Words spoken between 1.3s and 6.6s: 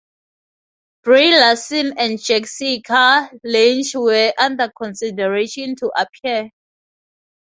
Larson and Jessica Lange were under consideration to appear.